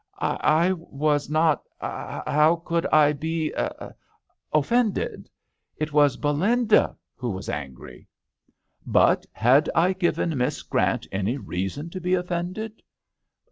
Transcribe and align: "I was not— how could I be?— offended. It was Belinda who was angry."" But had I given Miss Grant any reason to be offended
"I 0.55 0.71
was 0.73 1.29
not— 1.29 1.61
how 2.25 2.63
could 2.65 2.87
I 2.87 3.13
be?— 3.13 3.53
offended. 4.51 5.29
It 5.77 5.93
was 5.93 6.17
Belinda 6.17 6.97
who 7.15 7.29
was 7.29 7.47
angry."" 7.49 8.07
But 8.97 9.27
had 9.31 9.69
I 9.75 9.93
given 9.93 10.35
Miss 10.39 10.63
Grant 10.63 11.05
any 11.11 11.37
reason 11.37 11.91
to 11.91 12.01
be 12.01 12.15
offended 12.15 12.81